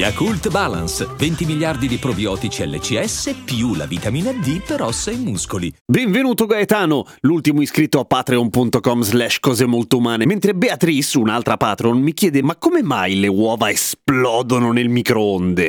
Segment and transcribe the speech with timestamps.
[0.00, 5.70] Yakult Balance, 20 miliardi di probiotici LCS più la vitamina D per ossa e muscoli.
[5.84, 12.14] Benvenuto Gaetano, l'ultimo iscritto a patreon.com slash cose molto umane, mentre Beatrice, un'altra patron, mi
[12.14, 15.68] chiede ma come mai le uova esplodono nel microonde?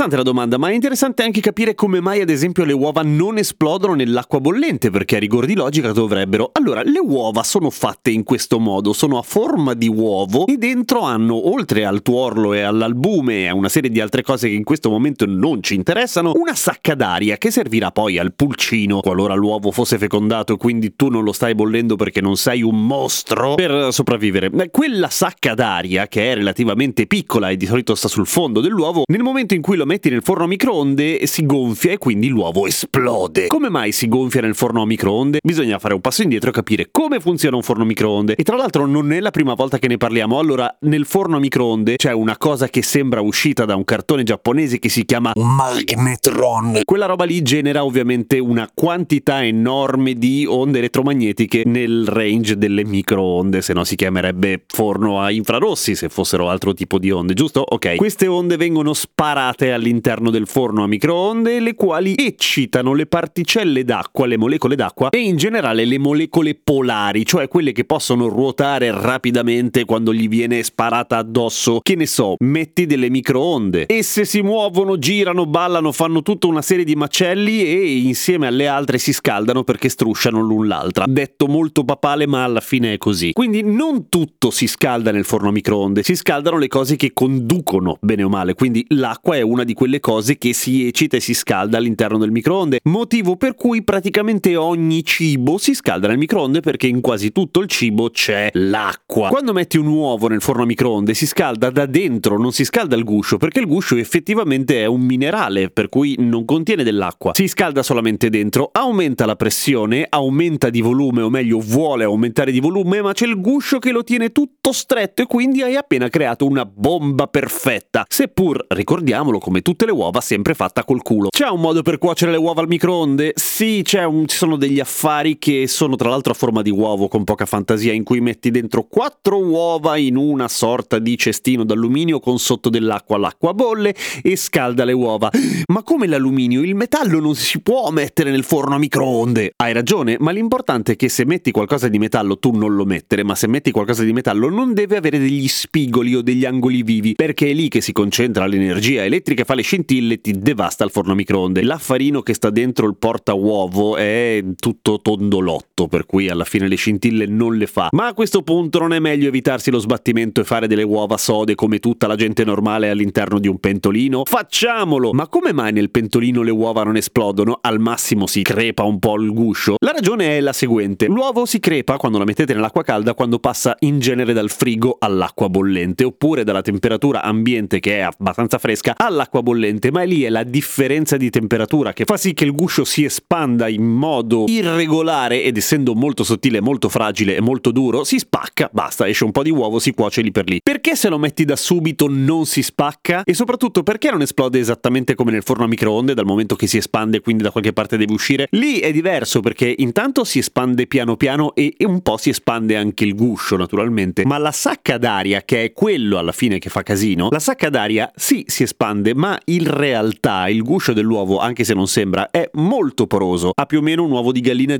[0.00, 3.36] Interessante la domanda, ma è interessante anche capire come mai, ad esempio, le uova non
[3.36, 6.48] esplodono nell'acqua bollente, perché a rigor di logica dovrebbero.
[6.54, 11.02] Allora, le uova sono fatte in questo modo, sono a forma di uovo e dentro
[11.02, 14.64] hanno, oltre al tuorlo e all'albume e a una serie di altre cose che in
[14.64, 19.70] questo momento non ci interessano, una sacca d'aria che servirà poi al pulcino, qualora l'uovo
[19.70, 23.88] fosse fecondato e quindi tu non lo stai bollendo perché non sei un mostro, per
[23.92, 24.50] sopravvivere.
[24.70, 29.22] Quella sacca d'aria, che è relativamente piccola e di solito sta sul fondo dell'uovo, nel
[29.22, 33.46] momento in cui lo metti nel forno a microonde si gonfia e quindi l'uovo esplode.
[33.46, 35.38] Come mai si gonfia nel forno a microonde?
[35.42, 38.34] Bisogna fare un passo indietro e capire come funziona un forno a microonde.
[38.36, 40.38] E tra l'altro non è la prima volta che ne parliamo.
[40.38, 44.78] Allora, nel forno a microonde c'è una cosa che sembra uscita da un cartone giapponese
[44.78, 46.82] che si chiama magnetron.
[46.84, 53.60] Quella roba lì genera ovviamente una quantità enorme di onde elettromagnetiche nel range delle microonde,
[53.60, 57.64] se no si chiamerebbe forno a infrarossi se fossero altro tipo di onde, giusto?
[57.66, 57.96] Ok.
[57.96, 63.82] Queste onde vengono sparate gettate all'interno del forno a microonde, le quali eccitano le particelle
[63.82, 68.90] d'acqua, le molecole d'acqua e in generale le molecole polari, cioè quelle che possono ruotare
[68.92, 73.86] rapidamente quando gli viene sparata addosso, che ne so, metti delle microonde.
[73.88, 78.98] Esse si muovono, girano, ballano, fanno tutta una serie di macelli e insieme alle altre
[78.98, 81.06] si scaldano perché strusciano l'un l'altra.
[81.08, 83.32] Detto molto papale, ma alla fine è così.
[83.32, 87.96] Quindi non tutto si scalda nel forno a microonde, si scaldano le cose che conducono,
[88.00, 91.34] bene o male, quindi l'acqua è una di quelle cose che si eccita e si
[91.34, 96.86] scalda all'interno del microonde, motivo per cui praticamente ogni cibo si scalda nel microonde perché
[96.86, 99.28] in quasi tutto il cibo c'è l'acqua.
[99.28, 102.96] Quando metti un uovo nel forno a microonde si scalda da dentro, non si scalda
[102.96, 107.32] il guscio, perché il guscio effettivamente è un minerale, per cui non contiene dell'acqua.
[107.34, 112.60] Si scalda solamente dentro, aumenta la pressione, aumenta di volume, o meglio vuole aumentare di
[112.60, 116.46] volume, ma c'è il guscio che lo tiene tutto stretto e quindi hai appena creato
[116.46, 118.04] una bomba perfetta.
[118.08, 121.28] Seppur, ricordiamolo, come tutte le uova, sempre fatta col culo.
[121.28, 123.32] C'è un modo per cuocere le uova al microonde?
[123.34, 127.24] Sì, un, ci sono degli affari che sono tra l'altro a forma di uovo con
[127.24, 132.38] poca fantasia, in cui metti dentro quattro uova in una sorta di cestino d'alluminio con
[132.38, 135.30] sotto dell'acqua, l'acqua bolle e scalda le uova.
[135.66, 136.62] Ma come l'alluminio?
[136.62, 139.54] Il metallo non si può mettere nel forno a microonde.
[139.56, 143.24] Hai ragione, ma l'importante è che se metti qualcosa di metallo tu non lo mettere,
[143.24, 147.14] ma se metti qualcosa di metallo non deve avere degli spigoli o degli angoli vivi,
[147.16, 150.90] perché è lì che si concentra l'energia elettrica che fa le scintille ti devasta il
[150.90, 151.62] forno a microonde.
[151.62, 156.74] L'affarino che sta dentro il porta uovo è tutto tondolotto, per cui alla fine le
[156.74, 157.88] scintille non le fa.
[157.92, 161.54] Ma a questo punto non è meglio evitarsi lo sbattimento e fare delle uova sode
[161.54, 164.24] come tutta la gente normale all'interno di un pentolino?
[164.26, 165.12] Facciamolo!
[165.12, 167.60] Ma come mai nel pentolino le uova non esplodono?
[167.62, 169.76] Al massimo si crepa un po' il guscio?
[169.78, 171.06] La ragione è la seguente.
[171.06, 175.48] L'uovo si crepa quando la mettete nell'acqua calda quando passa in genere dal frigo all'acqua
[175.48, 180.28] bollente oppure dalla temperatura ambiente che è abbastanza fresca alla all'acqua bollente, ma lì è
[180.28, 185.42] la differenza di temperatura che fa sì che il guscio si espanda in modo irregolare
[185.44, 189.42] ed essendo molto sottile, molto fragile e molto duro, si spacca, basta, esce un po'
[189.42, 190.60] di uovo, si cuoce lì per lì.
[190.62, 193.22] Perché se lo metti da subito non si spacca?
[193.24, 196.76] E soprattutto perché non esplode esattamente come nel forno a microonde dal momento che si
[196.76, 198.48] espande quindi da qualche parte deve uscire?
[198.50, 203.04] Lì è diverso perché intanto si espande piano piano e un po' si espande anche
[203.04, 207.28] il guscio naturalmente, ma la sacca d'aria che è quello alla fine che fa casino,
[207.30, 211.86] la sacca d'aria sì si espande ma in realtà il guscio dell'uovo, anche se non
[211.86, 213.50] sembra, è molto poroso.
[213.54, 214.78] Ha più o meno un uovo di gallina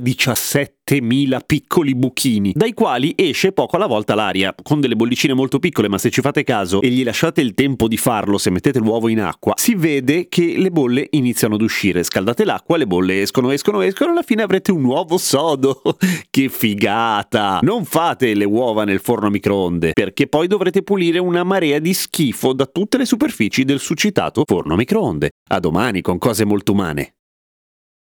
[0.91, 5.87] 17.000 piccoli buchini, dai quali esce poco alla volta l'aria, con delle bollicine molto piccole,
[5.87, 9.07] ma se ci fate caso e gli lasciate il tempo di farlo, se mettete l'uovo
[9.07, 12.03] in acqua, si vede che le bolle iniziano ad uscire.
[12.03, 15.81] Scaldate l'acqua, le bolle escono, escono, escono, e alla fine avrete un uovo sodo.
[16.29, 17.59] che figata!
[17.61, 21.93] Non fate le uova nel forno a microonde, perché poi dovrete pulire una marea di
[21.93, 25.29] schifo da tutte le superfici del succitato forno a microonde.
[25.51, 27.13] A domani con cose molto umane.